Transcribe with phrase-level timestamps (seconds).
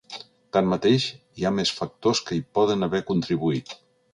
[0.55, 1.05] Tanmateix,
[1.41, 3.79] hi ha més factors que hi poden haver contribuït.